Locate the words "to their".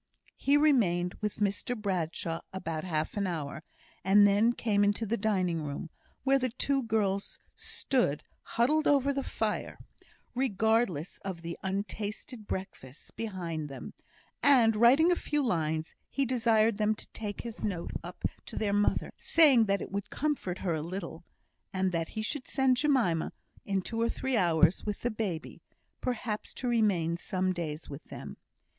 18.47-18.73